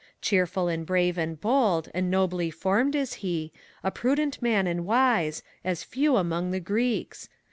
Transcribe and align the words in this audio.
Cheerful 0.19 0.67
and 0.67 0.83
brave 0.83 1.15
and 1.19 1.39
bold, 1.39 1.91
and 1.93 2.09
nobly 2.09 2.49
formed 2.49 2.95
is 2.95 3.13
he, 3.21 3.51
A 3.83 3.91
prudent 3.91 4.41
man 4.41 4.65
and 4.65 4.83
wise, 4.83 5.43
as 5.63 5.83
few 5.83 6.15
among 6.15 6.49
the 6.49 6.59
Greeks. 6.59 7.29